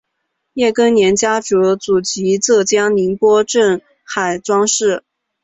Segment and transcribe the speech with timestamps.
[0.53, 5.03] 叶庚年家族祖籍浙江宁波镇海庄市。